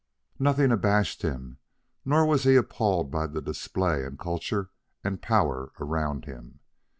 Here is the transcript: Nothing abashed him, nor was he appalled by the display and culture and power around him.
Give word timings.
Nothing 0.39 0.71
abashed 0.71 1.21
him, 1.21 1.59
nor 2.03 2.25
was 2.25 2.41
he 2.41 2.55
appalled 2.55 3.11
by 3.11 3.27
the 3.27 3.39
display 3.39 4.03
and 4.03 4.17
culture 4.17 4.71
and 5.03 5.21
power 5.21 5.73
around 5.79 6.25
him. 6.25 6.59